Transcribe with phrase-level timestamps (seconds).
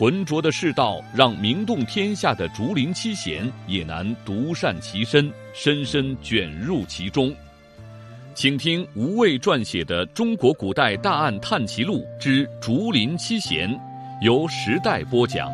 [0.00, 7.30] 浑浊的世道，让名动天下的竹林七贤也难独善其身，深深卷入其中。
[8.34, 13.68] 请听吴畏撰写的《中国古代大案探奇录之竹林七贤》，
[14.22, 15.50] 由时代播讲。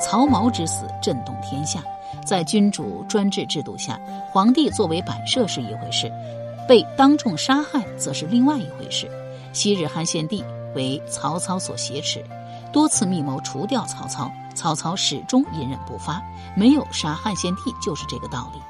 [0.00, 1.84] 曹髦之死震动天下，
[2.24, 4.00] 在君主专制制度下，
[4.32, 6.10] 皇帝作为摆设是一回事。
[6.68, 9.10] 被当众杀害，则是另外一回事。
[9.52, 12.24] 昔日汉献帝为曹操所挟持，
[12.72, 16.22] 多次密谋除掉曹操，曹操始终隐忍不发，
[16.56, 18.60] 没有杀汉献帝就是这个道理。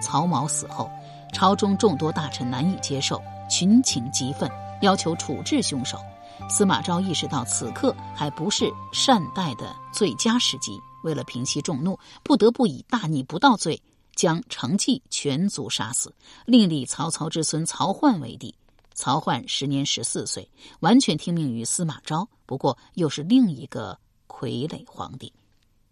[0.00, 0.90] 曹髦死后，
[1.32, 4.50] 朝中众多大臣难以接受，群情激愤，
[4.80, 5.98] 要求处置凶手。
[6.48, 13.80] 司马昭意识到此刻还不是善待的最佳时机，为了平息众怒，不得不以大逆不道罪。
[14.14, 16.14] 将成纪全族杀死，
[16.46, 18.54] 另立曹操之孙曹奂为帝。
[18.94, 25.32] 曹奂时年十四岁，完全听命于司马昭，不过又是另一个傀儡皇帝。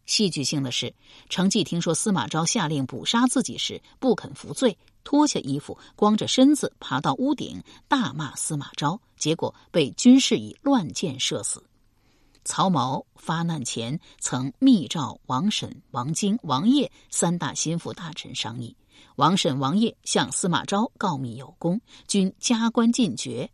[0.07, 0.93] 戏剧性的是，
[1.29, 11.65] 成纪听说司马昭下令捕杀自己时，不肯服罪，脱下衣服，光着身子爬到屋顶，大骂司马昭，结果被军士以乱箭射死。
[12.51, 18.77] 曹髦发难前，曾密召王审、王经、王业三大心腹大臣商议。
[19.15, 23.49] 王审、王业向司马昭告密有功，均加官进爵，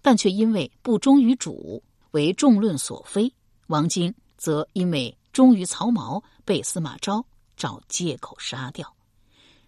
[0.00, 3.30] 但却因为不忠于主，为众论所非。
[3.66, 7.22] 王经则因为忠于曹髦，被司马昭
[7.58, 8.90] 找借口杀掉。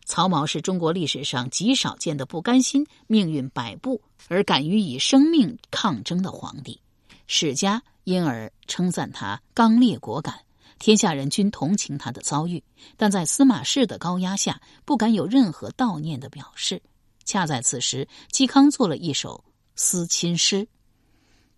[0.07, 6.81] 曹髦是中国历史上极少见的不甘心命运摆布而敢于以生命抗争的皇帝。
[7.27, 7.83] 史家。
[8.07, 10.43] 因而称赞他刚烈果敢，
[10.79, 12.63] 天下人均同情他的遭遇，
[12.97, 16.81] 但在司马氏的高压下，不敢有任何悼念的表示。
[17.25, 19.43] 恰在此时，嵇康做了一首
[19.75, 20.69] 思亲诗，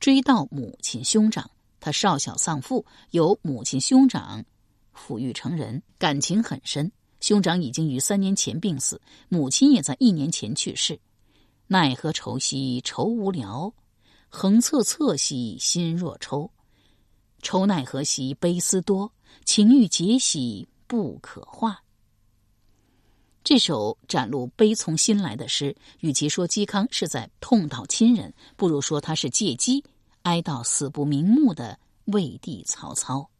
[0.00, 1.50] 追悼母亲兄长。
[1.81, 4.42] 他少小丧父，由母亲兄长
[4.97, 6.91] 抚育成人，感情很深。
[7.20, 8.98] 兄长已经于三年前病死，
[9.28, 10.98] 母亲也在一年前去世。
[11.66, 13.70] 奈何愁兮愁无聊。
[14.28, 16.50] 横侧侧兮心若抽，
[17.43, 19.12] 愁奈何兮悲思多，
[19.44, 21.83] 情欲结兮不可化。
[23.43, 29.83] 这首展露悲从心来的诗，与其说嵇康是在痛悼亲人，不如说他是借机
[30.22, 33.31] 哀悼死不瞑目的魏帝曹操。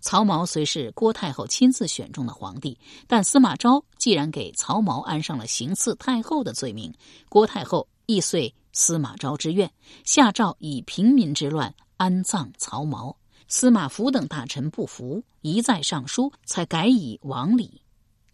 [0.00, 6.94] 曹髦虽是郭太后亲自选中的皇帝，但司马昭既然给曹髦安上了行刺太后的罪名，
[7.28, 8.54] 郭太后亦遂。
[8.78, 9.72] 司马昭之愿，
[10.04, 13.16] 下诏以平民之乱安葬曹髦。
[13.48, 17.80] 司马孚等大臣不服，一再上书，才改以王礼。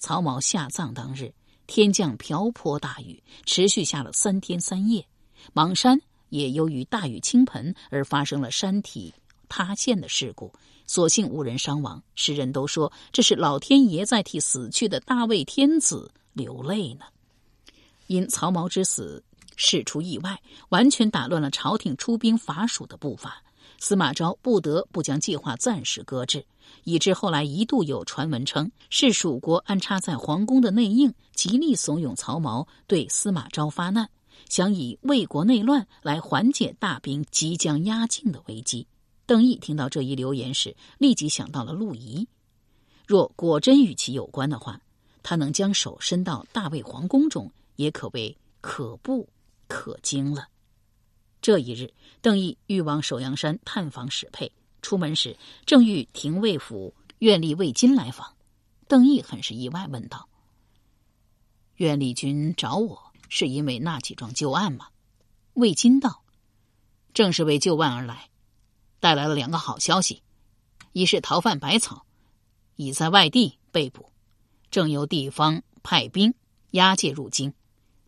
[0.01, 1.33] 曹髦下葬当日，
[1.69, 5.07] 天降瓢泼大雨，持续下了三天三夜。
[5.55, 6.01] 邙山
[6.31, 9.15] 也由于大雨倾盆而发生了山体
[9.49, 10.53] 塌陷的事故，
[10.89, 12.03] 所幸无人伤亡。
[12.17, 17.05] 世人都说这是老天爷在替死去的大魏天子流泪呢。
[18.09, 19.23] 因曹髦之死。
[19.57, 20.41] 事出意外，
[20.71, 23.43] 完全打乱了朝廷出兵伐蜀的步伐。
[23.79, 26.45] 司马昭不得不将计划暂时搁置，
[26.85, 34.09] 以致后来一度有传闻称是蜀国安插在皇宫的内应极力怂恿曹髦对司马昭发难，
[34.49, 38.87] 想以魏国内乱来缓解大兵即将压境的危机。
[39.27, 42.29] 邓毅听到这一流言时，立即想到了陆仪。
[43.05, 44.81] 若果真与其有关的话，
[45.25, 49.29] 他能将手伸到大魏皇宫中，也可谓可怖。
[49.73, 50.49] 可惊了。
[51.41, 54.53] 这一日，邓毅欲往首阳山探访史佩，
[54.83, 58.37] 出门时正遇廷尉府院吏魏金来访。
[58.87, 60.29] 邓毅很是意外，问道
[61.77, 64.89] ：“院吏君找我是因为那几桩旧案吗？”
[65.55, 66.23] 魏金道
[67.15, 68.29] ：“正是为旧案而来，
[69.01, 70.23] 带来了两个好消息：
[70.93, 72.05] 一是逃犯百草
[72.77, 74.13] 已在外地被捕，
[74.71, 76.35] 正由地方派兵
[76.73, 77.55] 押解入京。”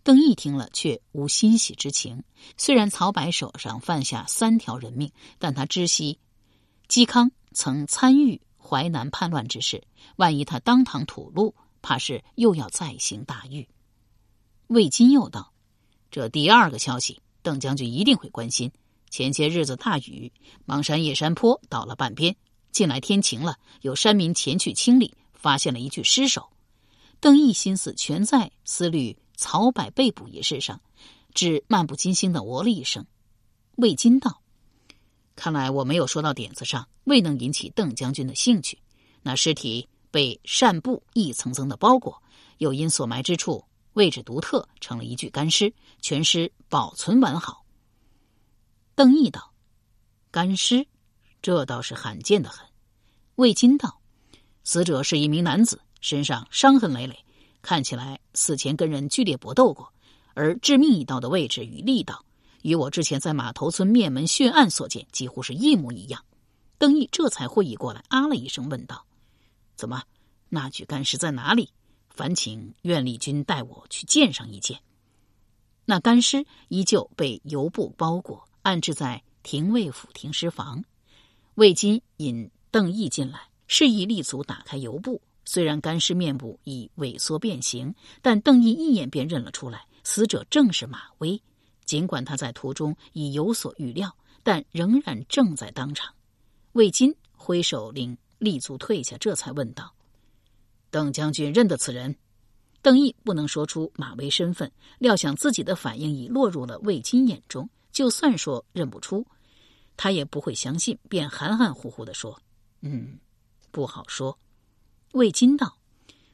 [0.04, 2.22] 邓毅听了，却无欣喜之情。
[2.58, 6.18] 虽然曹白手上犯下三条人命，但他知悉
[6.88, 9.82] 嵇康曾参与淮南叛乱之事，
[10.16, 13.66] 万一他当堂吐露，怕是又要再行大狱。
[14.66, 15.54] 魏金又道
[16.12, 18.70] ：“这第二个消息，邓将军一定会关心。
[19.08, 20.30] 前些日子大雨，
[20.66, 22.36] 邙山野山坡倒了半边，
[22.72, 26.50] 近来天晴了，有山民前去清理，发现了一具尸首。
[27.20, 30.81] 邓毅心思全在思虑曹柏被捕一事上，
[31.34, 33.06] 只漫不经心的哦了一声。
[33.76, 34.42] 魏金道
[35.36, 38.78] ：“看来我没有说到点子上，未能引起邓将军的兴趣。
[39.22, 42.22] 那尸体被扇布一层层的包裹，
[42.58, 43.64] 又因所埋之处
[43.94, 47.64] 位置独特，成了一具干尸，全尸保存完好。”
[48.94, 49.52] 邓毅道
[50.30, 50.87] ：“干尸。”
[51.42, 52.66] 这倒是罕见的很。
[53.34, 54.00] 魏金道
[54.62, 57.24] ：“死者是一名男子，身上伤痕累累，
[57.64, 59.90] 看起来死前跟人剧烈搏斗过，
[60.34, 62.22] 而致命一刀的位置与力道，
[62.61, 66.22] 与我之前在码头村灭门血案所见几乎是一模一样。”
[66.76, 69.06] 邓毅这才会意过来，啊了一声，问道
[69.76, 70.02] ：“怎么？
[70.50, 71.70] 那具干尸在哪里？
[72.11, 74.81] 烦请苑丽君带我去见上一见。”
[75.87, 80.84] 那干尸依旧被油布包裹，安置在廷尉府停尸房。
[81.55, 85.22] 魏金引邓毅进来，示意立足打开油布。
[85.44, 91.41] 虽然干尸面部已萎缩变形，但邓毅一眼便认了出来，死者正是马威。
[91.85, 96.14] 尽管他在途中已有所预料，但仍然正在当场。
[96.73, 99.94] 魏金挥手令立足退下，这才问道
[100.91, 102.17] ：“邓将军认得此人？”
[102.81, 109.26] 邓毅不能说出马威身份，料想自己的反应已落入了魏金眼中，就算说认不出。
[109.97, 112.38] 他也不会相信，便含含糊糊的说
[112.82, 113.19] ：“嗯，
[113.70, 114.37] 不好说。”
[115.14, 115.78] 魏金道：“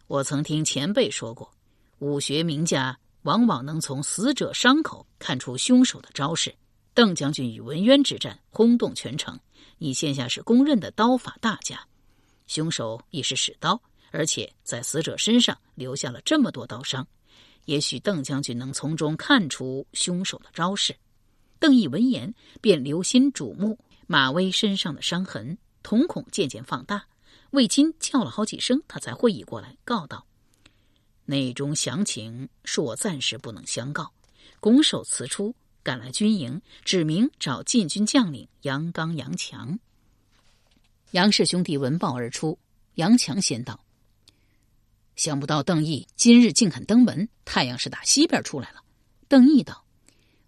[0.09, 1.53] 我曾听前辈说过，
[1.99, 6.55] 武学名家往往能从死者伤口看出凶手的招式。
[6.95, 9.39] 邓将军与文渊之战轰动全城，
[9.77, 11.79] 你现下是公认的刀法大家，
[12.47, 13.79] 凶手亦是使刀，
[14.13, 17.07] 而且在死者身上留下了这么多刀伤，
[17.67, 20.97] 也许邓将军能从中看出凶手的招式。”
[21.61, 27.05] 邓毅闻言，便留心瞩目马威身上的伤痕，瞳孔渐渐放大。
[27.51, 30.27] 魏金叫了好几声，他才会意过来，告道
[31.27, 34.13] ：“内中详情，恕我暂时不能相告。”
[34.61, 39.79] 拱手辞出，赶来军营，指明找禁军将领杨刚、杨强。
[41.13, 42.59] 杨氏兄弟闻报而出，
[42.95, 43.81] 杨强先道
[45.17, 48.83] ：“想不到邓毅今日竟肯登门，太阳是打西边出来了。”
[49.29, 49.85] 邓毅道。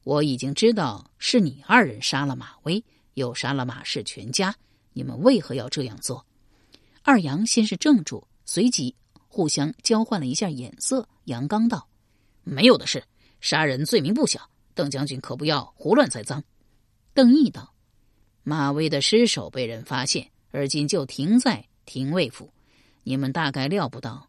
[0.05, 2.85] 我已经知道是你二人杀了马威，
[3.15, 4.53] 又杀了马氏全家，
[4.93, 6.27] 你们为何要这样做？
[7.03, 8.95] 二杨先是怔住，随即
[9.29, 11.09] 互相交换了一下眼色。
[11.25, 11.89] 杨刚道
[12.45, 13.03] ：“没有的事，
[13.41, 16.43] 杀人罪名不小，邓将军可不要胡乱栽赃。”
[17.15, 17.75] 邓毅道
[18.43, 22.53] ：“马威的尸首被人发现，而今就停在廷尉府，
[23.03, 24.29] 你们大概料不到，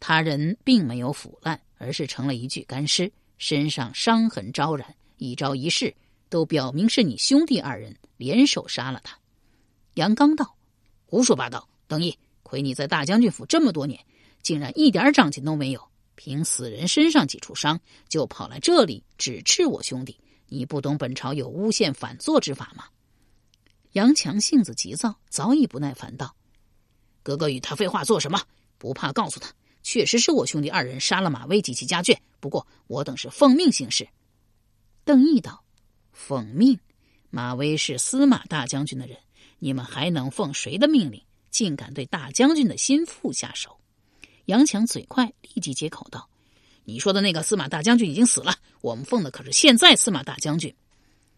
[0.00, 5.94] 他人并没有腐烂，而是成了一具干尸。”身上伤痕昭然，一招一式
[6.30, 9.14] 都表明是你兄弟二人联手杀了他。
[9.94, 10.56] 杨刚道
[11.04, 11.68] ：“胡说八道！
[11.86, 14.04] 邓毅，亏你在大将军府这么多年，
[14.42, 15.88] 竟然一点长进都没有。
[16.14, 20.18] 凭死人身上几处伤，就跑来这里指斥我兄弟，
[20.48, 22.84] 你不懂本朝有诬陷反坐之法吗？”
[23.92, 26.34] 杨强性子急躁，早已不耐烦道
[27.22, 28.40] ：“哥哥与他废话做什么？
[28.78, 34.08] 不怕告诉他。”确实是我兄弟二人杀了马威及其家眷，不过我等是奉命行事。
[35.04, 35.62] 邓毅道
[36.12, 36.76] ：“奉命？
[37.30, 39.16] 马威是司马大将军的人，
[39.60, 41.22] 你们还能奉谁的命令？
[41.50, 43.78] 竟敢对大将军的心腹下手？”
[44.46, 46.28] 杨强嘴快，立即接口道
[46.84, 50.74] ：“你说的那个司马大将军已经死了，我们奉的可是现在司马大将军。”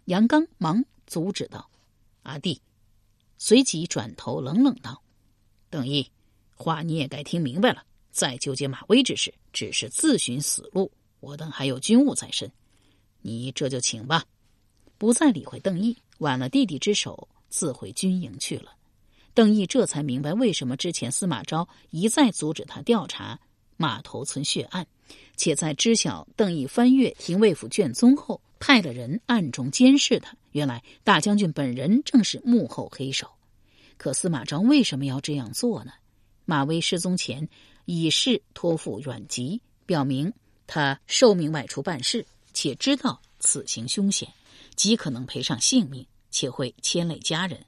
[0.06, 1.68] 杨刚忙阻止道
[2.25, 2.61] ：“阿弟。”
[3.38, 5.02] 随即转头冷冷道
[5.71, 6.11] ：“邓毅，
[6.54, 10.90] 话你也该听明白了。”再纠结马威之事，只是自寻死路。
[11.21, 12.50] 我等还有军务在身，
[13.23, 14.25] 你这就请吧。
[14.97, 18.75] 不再理会邓毅，挽了弟弟之手，自回军营去了。
[19.38, 23.38] 邓毅这才明白，为什么之前司马昭一再阻止他调查
[23.76, 24.85] 码头村血案，
[25.37, 30.35] 且在知晓邓毅翻阅廷尉府卷宗后，派了人暗中监视他。
[30.50, 33.28] 原来大将军本人正是幕后黑手。
[33.97, 35.92] 可司马昭为什么要这样做呢？
[36.45, 37.49] 马威失踪前。
[37.85, 40.33] 已示托付阮籍，表明
[40.66, 44.28] 他受命外出办事，且知道此行凶险，
[44.75, 47.64] 极可能赔上性命，且会牵累家人。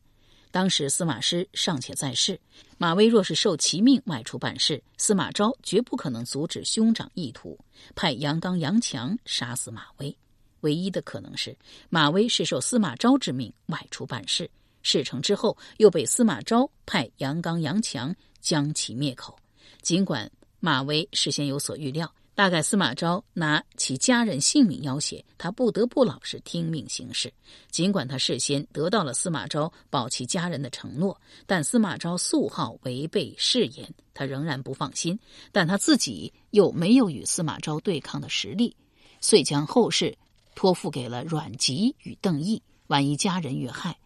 [0.50, 2.38] 当时司马师尚且在世，
[2.76, 7.59] 马威若是受其命外出办事，司马昭绝不可能阻止兄长意图，
[7.95, 10.16] 派杨刚、杨强杀死马威。
[10.62, 11.57] 唯一的可能是，
[11.88, 14.50] 马威是受司马昭之命外出办事，
[14.83, 19.38] 事成之后又被司马昭派杨刚、杨强将其灭口。
[19.83, 27.31] 尽管马威事先有所预料，大概司马昭拿其家人性命要挟，他不得不老实听命行事。
[27.71, 35.19] 尽管他事先得到了司马昭保其家人的承诺，但司马昭素好违背誓言，他仍然不放心。
[35.53, 38.75] 但他自己又没有与司马昭对抗的实力，
[39.21, 40.17] 遂将后事
[40.55, 42.63] 托付给了阮籍与邓毅。
[42.87, 43.99] 万一家人遇害，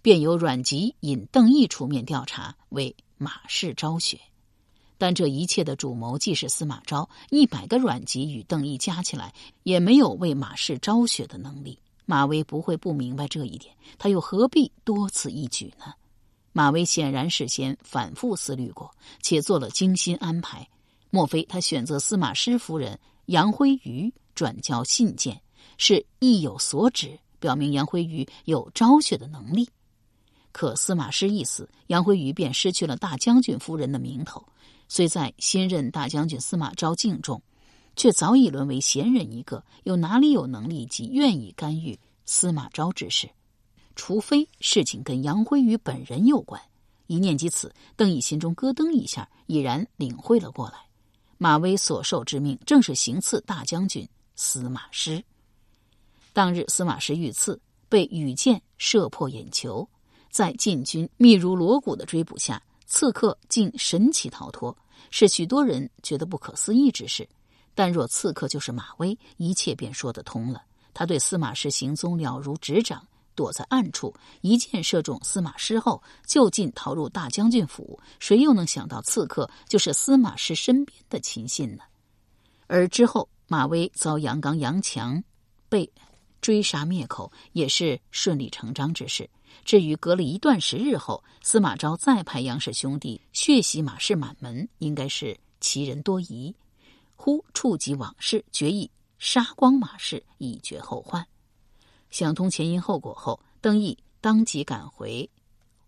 [0.00, 4.18] 便由阮籍引邓毅出面调查，为马氏昭雪。
[5.02, 11.76] 但这一切的主谋既是司马昭，一百个阮籍与邓毅加起来也没有为马氏昭雪的能力。
[12.04, 15.92] 马威不会不明白这一点，他又何必多此一举呢？
[16.52, 20.68] 马威显然事先反复思虑过，且做了精心安排。
[21.10, 25.42] 莫非他选择司马师夫人杨辉瑜转交信件，
[25.78, 29.68] 是意有所指，表明杨辉瑜有昭雪的能力？
[30.52, 34.46] 可司马师一死，杨辉瑜便失去了大将军夫人的名头。
[34.94, 37.42] 虽在新任大将军司马昭敬重，
[37.96, 43.30] 却早已沦为闲人一个，又哪里有能力及愿意干预司马昭之事？
[43.96, 46.60] 除非事情跟杨辉宇本人有关。
[47.06, 50.74] 一念及此，邓毅心中咯噔一下，已然领会了过来。
[51.38, 54.06] 马威所受之命，正是行刺大将军
[54.36, 55.24] 司马师。
[56.34, 57.58] 当日司马师遇刺，
[57.88, 59.88] 被羽箭射破眼球，
[60.30, 62.62] 在禁军密如锣鼓的追捕下。
[62.92, 64.76] 刺客竟神奇逃脱，
[65.10, 67.26] 是许多人觉得不可思议之事。
[67.74, 70.62] 但若刺客就是马威，一切便说得通了。
[70.92, 73.02] 他对司马师行踪了如指掌，
[73.34, 77.98] 躲在暗处，一箭射中司马师后，就近逃入大将军府。
[78.20, 81.84] 谁又能想到刺客就是司马师身边的亲信呢？
[82.66, 85.24] 而之后，马威遭杨刚、杨强
[85.70, 85.90] 被
[86.42, 89.30] 追杀灭口，也是顺理成章之事。
[89.64, 96.54] 至于隔了一段时日后，司马昭再派杨氏兄弟血洗马氏满门，应该是其人多疑。
[97.14, 101.24] 忽触及往事，决意杀光马氏，以绝后患。
[102.10, 105.30] 想通前因后果后，邓毅当即赶回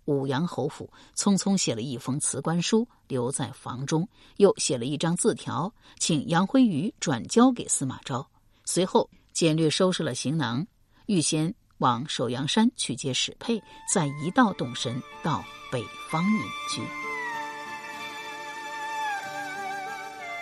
[0.05, 8.25] 武阳侯府，匆匆写了一封辞官书，留在房中，又写了一张字条，请杨辉瑜转交给司马昭。
[8.65, 10.65] 随后简略收拾了行囊，
[11.07, 11.53] 预先。
[11.79, 13.61] 往首阳山去接史佩，
[13.93, 16.39] 再一道动身到北方隐
[16.71, 16.81] 居。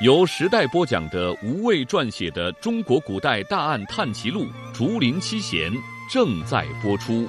[0.04, 4.44] 由时代播讲的吴畏撰写的《中国古代大案探奇录·
[4.74, 5.72] 竹林七贤》
[6.12, 7.26] 正在播出。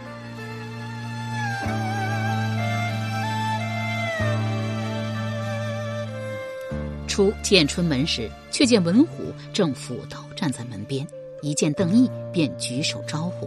[7.08, 11.08] 出建春门时，却见文虎正斧头站在门边，
[11.44, 13.46] 一见邓毅，便举手招呼。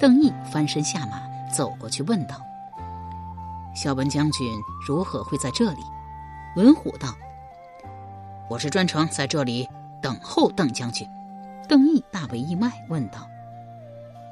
[0.00, 1.20] 邓毅翻身下马，
[1.52, 2.40] 走过去问道
[3.76, 4.50] ：“小文将军
[4.88, 5.82] 如何会在这里？”
[6.56, 7.14] 文虎道
[8.48, 9.68] ：“我是专程在这里
[10.00, 11.06] 等候邓将军。”
[11.68, 13.28] 邓毅大为意外，问道：“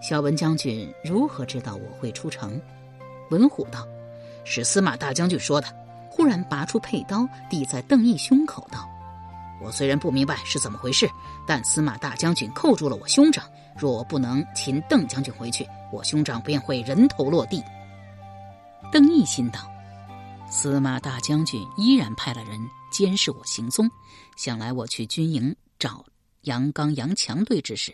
[0.01, 2.59] 小文将军如何知道我会出城？”
[3.31, 3.87] 文虎道
[4.45, 5.69] ：“是司马大将军说的。”
[6.09, 8.89] 忽然拔出佩刀抵在邓毅胸口，道
[9.61, 11.09] ：“我虽然不明白是怎么回事，
[11.47, 17.61] 但司马大将军扣住了我兄长。”若我不能擒邓将军回去，我兄长便会人头落地。
[18.93, 19.69] 邓毅心道：
[20.49, 22.57] 司马大将军依然派了人
[22.93, 23.91] 监视我行踪，
[24.37, 26.07] 想来我去军营找
[26.43, 27.93] 杨刚、杨强对峙时，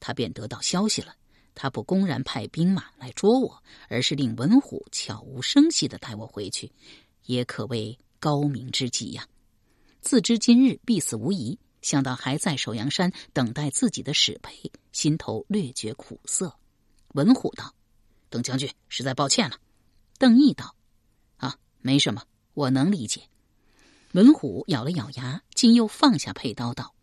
[0.00, 1.14] 他便得到消息了。
[1.54, 6.72] 他不公然派兵马来捉我，而是令文虎悄无声息的带我回去，
[7.26, 9.24] 也可谓高明之极呀！
[10.02, 11.58] 自知今日必死无疑。
[11.80, 16.54] 想到还在首阳山等待自己的史佩，心头略觉苦涩。
[17.14, 17.74] 文虎道
[18.30, 19.56] ：“邓将军，实在抱歉了。”
[20.18, 20.76] 邓毅道
[21.38, 22.22] ：“啊，没什么，
[22.54, 23.22] 我能理解。”
[24.14, 26.94] 文虎咬了咬牙，竟又放下佩刀道：“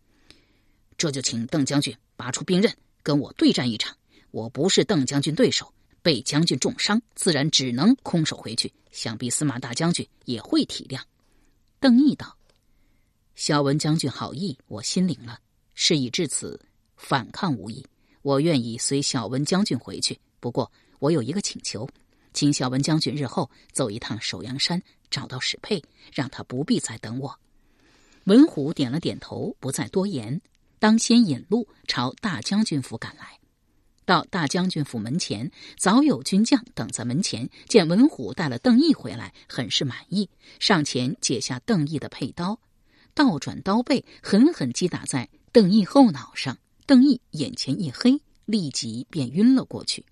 [0.97, 3.97] 这就请邓将军拔出兵刃，跟我对战一场。
[4.31, 8.71] 我不是邓将军对手，被将军重伤，自然只能空手回去。
[8.91, 11.01] 想必司马大将军也会体谅。”
[11.81, 12.37] 邓毅道。
[13.39, 15.39] 小文将军好意，我心领了。
[15.73, 16.59] 事已至此，
[16.97, 17.81] 反抗无益。
[18.21, 20.19] 我愿意随小文将军回去。
[20.41, 20.69] 不过，
[20.99, 21.87] 我有一个请求，
[22.33, 25.81] 请小文将军日后走一趟首阳山，找到史佩，
[26.13, 27.39] 让他不必再等我。
[28.25, 30.41] 文虎点了点头，不再多言，
[30.77, 33.39] 当先引路朝大将军府赶来。
[34.03, 40.29] 到大将军府门前，早有军将等在门前，见文虎带了邓毅回来，很是满意，
[40.59, 42.59] 上前解下邓毅的佩刀。
[43.19, 46.57] 倒转刀背，狠狠击打在邓毅后脑上。
[46.85, 50.05] 邓毅眼前一黑，立即便晕了过去。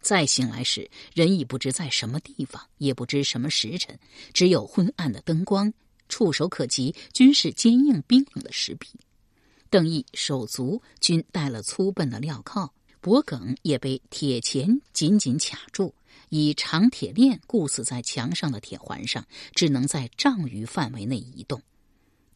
[0.00, 3.98] 再醒来时，人已不知在什么地方，也不知什么时辰，
[4.32, 5.74] 只有昏暗的灯光，
[6.08, 8.86] 触手可及均是坚硬冰冷的石壁。
[9.68, 15.92] 邓毅手足均带了粗笨的镣铐，脖梗也被铁钳紧紧卡住，
[16.28, 19.26] 以长铁链固死在墙上的铁环上，
[19.56, 21.60] 只能在丈余范围内移动。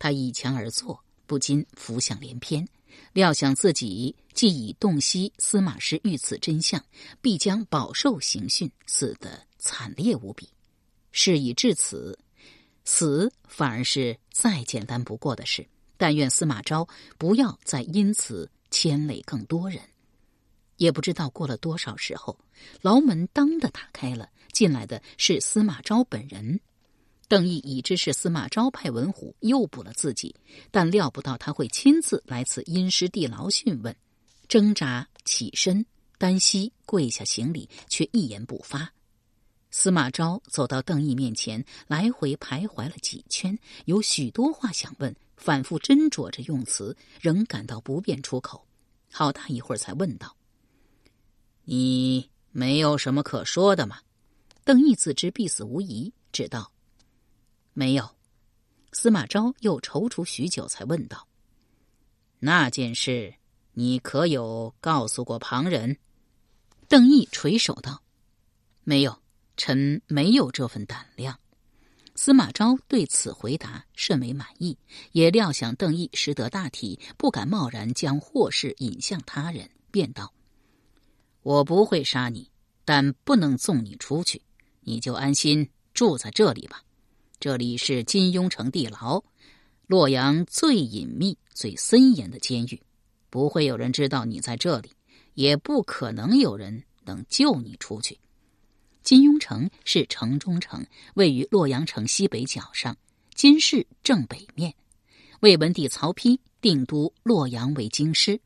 [0.02, 2.66] 他倚墙而坐，不禁浮想联翩，
[3.12, 6.84] 料想自己既已洞悉司马师遇刺真相，
[7.20, 10.48] 必将饱受刑讯，死得惨烈无比。
[11.12, 12.18] 事已至此，
[12.84, 15.64] 死反而是再简单不过的事。
[15.96, 19.80] 但愿司马昭不要再因此牵累更多人。
[20.78, 22.36] 也不知道过了多少时候，
[22.80, 26.58] 牢门当的打开了，进来的是司马昭本人。
[27.32, 30.36] 邓毅已知是司马昭派文虎诱捕了自己，
[30.70, 33.96] 但料不到他会亲自来此阴湿地牢讯问，
[34.48, 35.86] 挣扎起身，
[36.18, 38.92] 单膝跪下行礼，却一言不发。
[39.70, 45.16] 司马昭走到邓毅面前，来回徘徊了几圈，有许多话想问。
[45.38, 48.66] 反复斟酌着用词，仍感到不便出口。
[49.10, 50.36] 好大一会儿，才问道
[51.64, 54.00] ：“你没有什么可说的吗？”
[54.64, 56.70] 邓毅自知必死无疑，只道
[57.72, 58.08] ：“没有。”
[58.92, 61.26] 司马昭又踌躇许久，才问道
[62.38, 63.34] ：“那件事，
[63.72, 65.96] 你可有告诉过旁人？”
[66.88, 68.02] 邓毅垂首道
[68.84, 69.22] ：“没有，
[69.56, 71.38] 臣没有这份胆量。”
[72.14, 74.76] 司马昭对此回答甚为满意，
[75.12, 80.30] 也料想邓毅识得大体，不敢贸然将祸事引向他人，便道
[81.40, 82.50] ：“我不会杀你，
[82.84, 84.42] 但不能送你出去，
[84.80, 86.82] 你就安心住在这里吧。
[87.42, 89.24] 这里是金庸城地牢，
[89.88, 92.80] 洛阳最隐秘、最森严的监狱，
[93.30, 94.92] 不会有人知道你在这里，
[95.34, 98.20] 也不可能有人能救你出去。”
[99.02, 102.96] 金庸城是城中城，位于洛阳城西北角上，
[103.34, 104.72] 金市正北面。
[105.40, 108.40] 魏文帝曹丕定都洛阳为京师，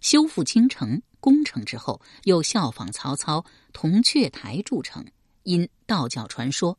[0.00, 5.04] 修复京城工程之后，又效仿曹操铜雀台筑城。
[5.42, 6.78] 因道教传说，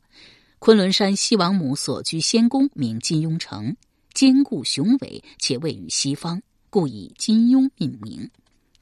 [0.66, 3.78] 昆仑山西王母所居仙宫名金庸城，
[4.16, 8.28] 坚固雄伟，且位于西方，故以金庸命名。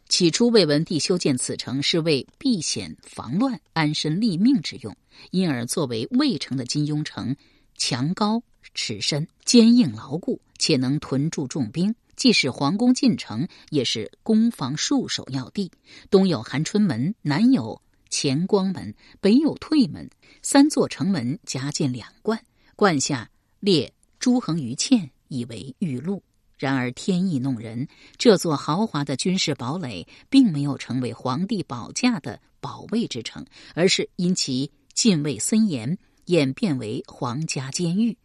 [0.08, 4.96] 起初，魏文帝修建此城是为避险防乱、安身立命之用，
[5.32, 7.36] 因而作为魏城的金庸城，
[7.76, 8.42] 墙高
[8.74, 11.94] 尺深，坚硬牢固，且能屯驻重兵。
[12.16, 15.70] 即使皇宫进城，也是攻防戍守要地。
[16.10, 17.82] 东有寒春门，南有
[18.16, 20.08] 乾光门，北有退门，
[20.44, 22.40] 三座城门夹建两冠，
[22.76, 26.22] 冠下列诸横于堑，以为御路。
[26.60, 38.16] 然而天意弄人，这座豪华的军事堡垒并没有成为皇帝保驾的保卫之城，而是因其禁卫森严，演变为皇家监狱。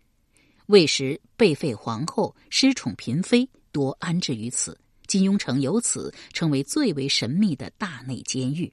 [0.67, 8.71] 魏时被废皇后、失宠嫔妃多安置于此，金庸城由此成为最为神秘的大内监狱，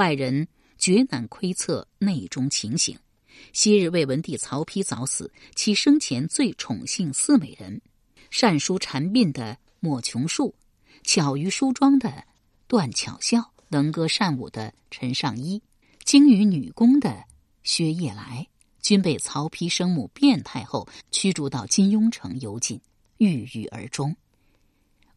[0.00, 2.98] 外人绝难窥测内中情形。
[3.52, 7.82] 昔日魏文帝曹丕早死，其生前最宠幸四美人。
[8.30, 10.54] 善书禅鬓的莫琼树，
[11.02, 12.24] 巧于梳妆的
[12.66, 15.62] 段巧笑，能歌善舞的陈尚衣，
[16.02, 17.24] 精于女工的
[17.62, 18.46] 薛夜来，
[18.80, 22.80] 均被曹丕生母变态后驱逐到金庸城幽禁，
[23.18, 24.16] 郁郁而终。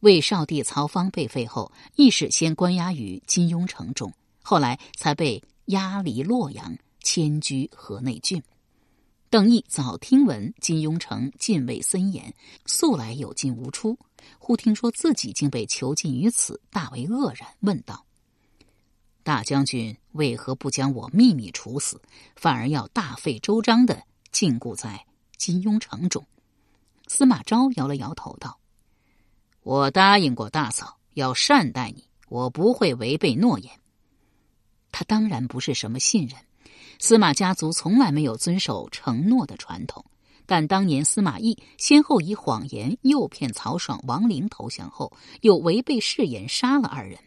[0.01, 4.11] 魏少帝曹芳被废后，亦是先关押于金庸城中，
[4.43, 8.43] 后来才被押离洛阳，迁居河内郡。
[9.29, 12.31] 邓毅早听闻金庸城禁卫森严，
[12.67, 13.97] 素来有进无出。
[14.37, 18.05] 忽听说自己竟被囚禁于此，大为愕然，问道
[19.23, 21.99] ：“大将军为何不将我秘密处死，
[22.35, 25.03] 反而要大费周章的禁锢在
[25.37, 26.23] 金庸城中？”
[27.07, 28.59] 司马昭摇了摇头道
[29.63, 33.71] ：“我答应过大嫂要善待你，我不会违背诺言。”
[34.93, 36.37] 他当然不是什么信任。
[36.99, 40.05] 司马家族从来没有遵守承诺的传统，
[40.45, 47.19] 但当年司马懿先后以谎言诱骗曹爽、王陵投降后，又违背誓言杀了二人。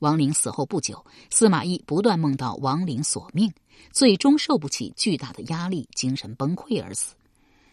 [0.00, 3.52] 王陵死后不久，司马懿不断梦到王陵索命，
[3.92, 7.14] 最终受不起巨大的压力，精神崩溃而死。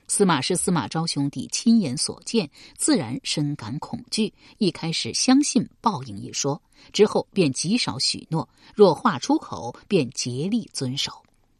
[0.09, 4.33] 司马师、司马昭兄弟亲眼所见，自然深感恐惧。
[4.57, 6.61] 一开始相信报应一说，
[6.93, 11.11] 之后便极少许诺，若话出口，便竭力遵守。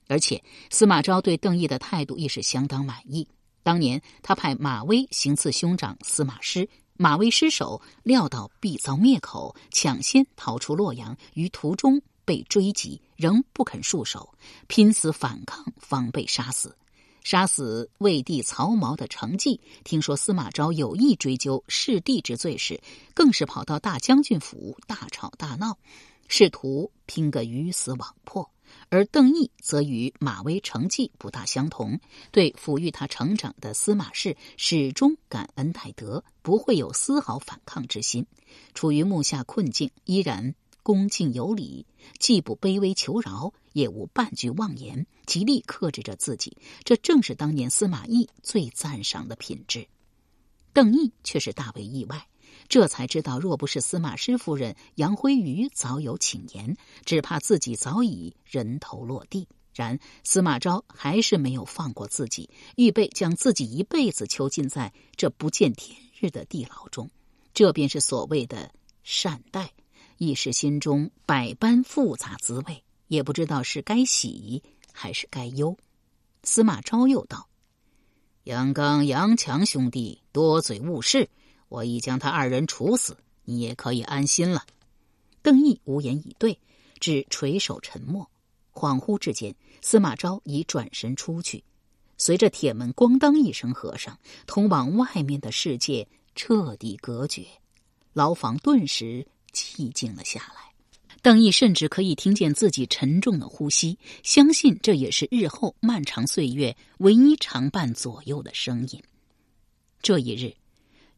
[0.07, 3.27] 而且，司马昭对邓毅的态度亦是相当满意。
[3.63, 14.33] 当年他派马威行刺兄长司马师，马威失手，料到必遭灭口，抢先逃出洛阳，于途中被追击，仍不肯束手，
[14.67, 16.73] 拼死反抗，方被杀死。
[17.28, 22.80] 杀死魏帝曹髦的成绩，听说司马昭有意追究弑帝之罪时，
[23.13, 25.78] 更是跑到大将军府大吵大闹，
[26.30, 28.50] 试图拼个鱼死网破。
[28.88, 32.00] 而邓毅则与马威、成绩不大相同，
[32.32, 38.26] 对抚育他成长的司马氏始终感恩戴德，不会有丝毫反抗之心。
[38.74, 41.86] 处于目下困境，依然恭敬有礼，
[42.20, 46.58] 既不卑微求饶，也无半句妄言，极力克制着自己。
[46.84, 49.88] 这正是当年司马懿最赞赏的品质。
[50.74, 52.28] 邓毅却是大为意外。
[52.68, 59.48] 这才知道，若不是司马师夫人杨辉瑜早有请言，只怕自己早已人头落地。
[59.76, 67.12] 然司马昭还是没有放过自己，预备将自己一辈子囚禁在这不见天日的地牢中。
[67.54, 68.72] 这便是所谓的
[69.04, 69.72] 善待。
[70.18, 75.78] 一时心中百般复杂滋味，也不知道是该喜还是该忧。
[76.43, 77.48] 司马昭又道
[78.46, 81.30] ：“杨刚、杨强兄弟多嘴误事。”
[81.70, 84.65] 我已将他二人处死，你也可以安心了。
[85.41, 86.58] 邓毅无言以对，
[86.98, 88.30] 只垂首沉默。
[88.72, 91.65] 恍惚之间，司马昭已转身出去。
[92.17, 97.46] 随着铁门咣当一声合上，通往外面的世界彻底隔绝，
[98.13, 100.72] 牢房顿时寂静了下来。
[101.21, 109.01] 邓毅甚至可以听见自己沉重的呼吸，相信这也是日后漫长岁月唯一常伴左右的声音。
[110.01, 110.56] 这一日。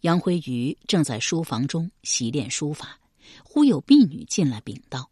[0.02, 3.02] 杨辉瑜正在书房中习练书法，
[3.44, 5.10] 忽有婢女进来禀道：“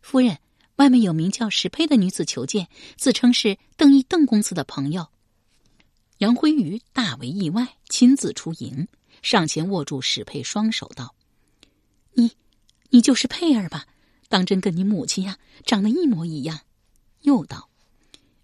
[0.00, 0.38] 夫人，
[0.76, 5.08] 外面有名叫史佩的女子求见，自称是邓毅邓公子的朋友。”
[6.16, 8.88] 杨辉瑜大为意外，亲自出迎，
[9.20, 11.14] 上前握住史佩双手道
[12.16, 12.32] ：“你，
[12.90, 13.86] 你就是佩儿吧？
[14.28, 16.60] 当真跟你母亲呀，长得一模一样。”
[17.22, 17.68] 又道：“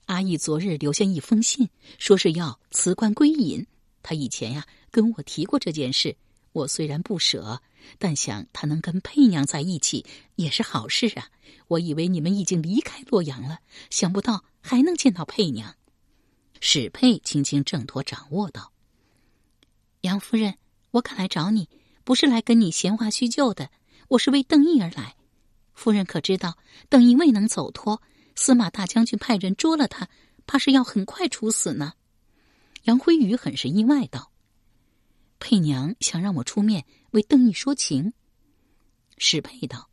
[0.07, 3.67] 阿义昨日留下一封信，说是要辞官归隐。
[4.03, 6.17] 他以前呀。”跟我提过这件事，
[6.53, 7.61] 我虽然不舍，
[7.99, 11.31] 但想他能跟佩娘在一起也是好事啊。
[11.67, 13.59] 我以为你们已经离开洛阳了，
[13.91, 15.75] 想不到还能见到佩娘。
[16.61, 18.71] 史佩轻轻挣脱掌握道
[20.03, 20.59] ：“杨夫人，
[20.93, 21.69] 我赶来找你，
[22.05, 23.73] 不是来跟你闲话叙旧的，
[24.15, 25.17] 我是为邓毅而来。
[25.75, 26.57] 夫人可知道，
[26.89, 28.01] 邓毅未能走脱，
[28.37, 30.09] 司马大将军派人捉了他，
[30.47, 31.95] 怕是要很快处死呢。”
[32.85, 34.31] 杨辉宇很是意外道。
[35.41, 38.13] 佩娘想让我出面为邓毅说情。
[39.19, 39.91] 史佩道：“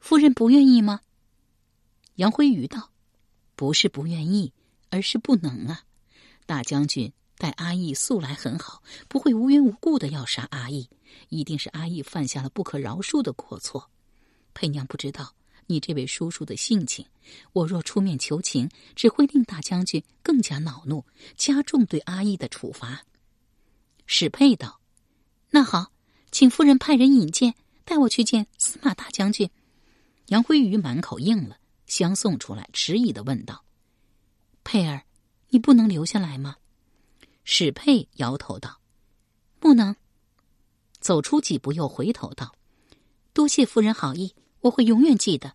[0.00, 1.00] 夫人不愿意吗？”
[2.16, 2.90] 杨辉宇道
[3.54, 4.52] ：“不是不愿意，
[4.90, 5.84] 而是不能啊！
[6.44, 7.12] 大将军
[7.44, 10.88] 待阿义素来很好，不会无缘无故的要杀阿义，
[11.28, 13.90] 一定是阿义犯下了不可饶恕的过错。
[14.54, 15.34] 佩娘不知道
[15.66, 17.04] 你这位叔叔的性情，
[17.52, 21.04] 我若出面求情，只会令大将军更加恼怒，
[21.36, 23.04] 加重对阿义的处罚。”
[24.06, 24.80] 史佩道
[25.52, 25.92] ：“那好，
[26.30, 27.54] 请夫人派人引荐，
[27.84, 29.50] 带我去见司马大将军。”
[30.28, 33.66] 杨辉宇满口应了，相送出来，迟疑的问道
[34.64, 35.04] ：“佩儿，
[35.50, 36.56] 你不能留下来吗？”
[37.44, 38.80] 史佩摇头道
[39.60, 39.94] ：“不能。”
[41.00, 42.54] 走出几步，又回头道
[43.32, 45.54] ：“多谢夫人好意，我会永远记得。”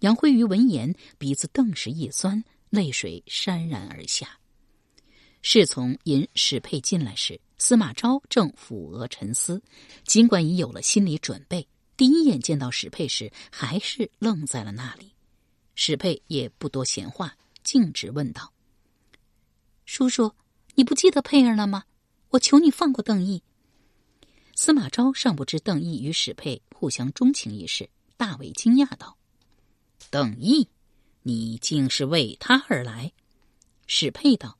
[0.00, 4.38] 杨辉瑜闻言，鼻子顿时一酸，泪水潸然而下。
[5.40, 7.40] 侍从引史佩进来时。
[7.58, 9.62] 司马昭正抚额沉思，
[10.04, 11.64] 尽管已有了心理准备，
[11.96, 15.12] 第一眼见到史佩时，还是愣在了那里。
[15.76, 18.52] 史佩也不多闲话，径直问道
[19.86, 20.32] ：“叔叔，
[20.74, 21.84] 你不记得佩儿了吗？
[22.30, 23.42] 我求你放过邓毅。”
[24.54, 29.16] 司马昭尚不知邓毅与史佩互相钟情一事，大为惊讶道
[30.10, 30.68] ：“邓毅，
[31.22, 33.12] 你竟是为他而来？”
[33.86, 34.58] 史佩道：“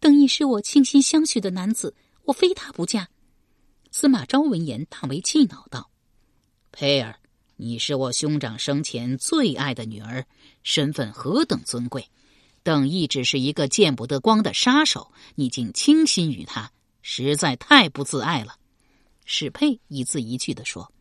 [0.00, 3.08] 邓毅是我倾心相许的男子。”我非他不嫁。
[3.90, 5.90] 司马昭闻言大为气恼，道
[6.70, 7.18] ：“佩儿，
[7.56, 10.24] 你是我兄长生前最爱的女儿，
[10.62, 12.08] 身份何等尊贵。
[12.62, 16.70] 邓毅只是一个见不得光的杀手，你竟倾心于他，
[17.02, 18.56] 实在太不自爱了。”
[19.24, 20.92] 史佩一字一句的说：“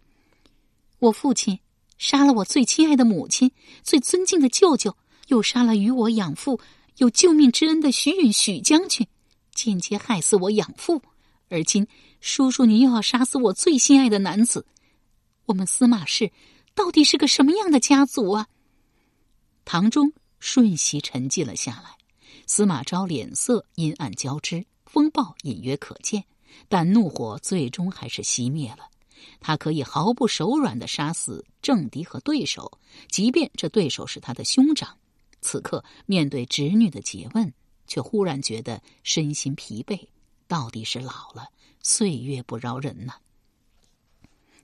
[0.99, 1.59] 我父亲
[1.97, 3.51] 杀了我最亲爱的母亲，
[3.83, 4.95] 最尊敬的舅舅，
[5.27, 6.59] 又杀了与我养父
[6.97, 9.07] 有救命之恩的徐允许将军，
[9.53, 11.01] 间接害死我养父。”
[11.51, 11.87] 而今，
[12.21, 14.67] 叔叔您又要杀死我最心爱的男子，
[15.47, 16.31] 我们司马氏
[16.75, 18.47] 到底是个什么样的家族啊？
[19.65, 21.97] 堂中瞬息沉寂了下来，
[22.47, 26.23] 司马昭脸色阴暗交织，风暴隐约可见，
[26.67, 28.89] 但怒火最终还是熄灭了。
[29.41, 34.97] 他可以毫不手软的杀死政敌和对手，即便这对手是他的兄长。
[35.41, 37.53] 此刻面对侄女的诘问，
[37.87, 40.07] 却忽然觉得身心疲惫，
[40.47, 41.49] 到底是老了，
[41.81, 43.13] 岁月不饶人呐。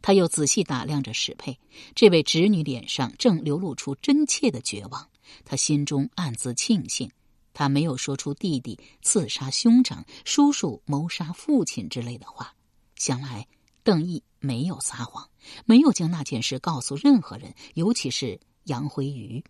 [0.01, 1.57] 他又仔细打量着史佩，
[1.95, 5.09] 这位侄女脸上正流露出真切的绝望。
[5.43, 7.11] 他心中暗自庆幸，
[7.53, 12.53] 他没有说出弟弟刺杀兄长、叔叔谋杀父亲之类的话。
[12.95, 13.47] 想来
[13.83, 15.29] 邓毅没有撒谎，
[15.65, 19.43] 没有将那件事告诉任何人，尤其是杨辉宇。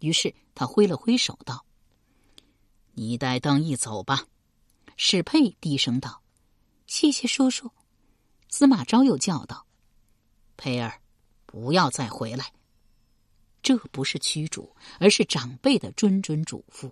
[0.00, 1.64] 于是他挥了挥手道
[2.94, 4.26] ：“你带邓毅走吧。”
[4.96, 6.22] 史佩低声道
[6.86, 7.70] ：“谢谢叔叔。”
[8.48, 9.66] 司马昭又叫道。
[10.56, 11.00] 佩儿，
[11.46, 12.52] 不要再回来。
[13.62, 16.90] 这不是驱逐，而是长辈的谆谆嘱咐。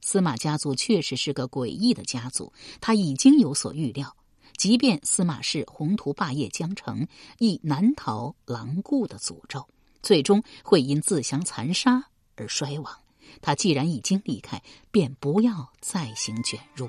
[0.00, 4.16] 司马家族确实是个诡异的家族，他已经有所预料。
[4.56, 7.06] 即便司马氏宏图霸业将成，
[7.38, 9.68] 亦难逃狼顾的诅咒，
[10.02, 12.04] 最终会因自相残杀
[12.36, 12.98] 而衰亡。
[13.42, 16.88] 他既然已经离开，便不要再行卷入。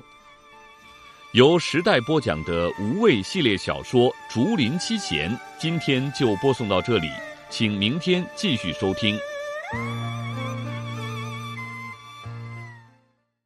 [1.32, 7.08] 由时代播讲的无畏系列小说《竹林七贤》，今天就播送到这里，
[7.50, 9.18] 请明天继续收听。